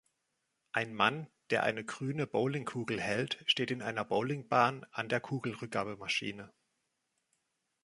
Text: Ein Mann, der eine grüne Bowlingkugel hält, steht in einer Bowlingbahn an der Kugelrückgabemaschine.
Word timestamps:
Ein 0.71 0.95
Mann, 0.95 1.27
der 1.51 1.61
eine 1.61 1.85
grüne 1.85 2.25
Bowlingkugel 2.25 2.99
hält, 2.99 3.43
steht 3.45 3.69
in 3.69 3.83
einer 3.83 4.03
Bowlingbahn 4.03 4.83
an 4.89 5.09
der 5.09 5.21
Kugelrückgabemaschine. 5.21 6.51